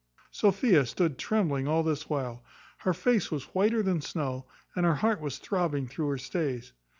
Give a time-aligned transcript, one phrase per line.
[0.31, 2.43] Sophia stood trembling all this while.
[2.79, 6.73] Her face was whiter than snow, and her heart was throbbing through her stays.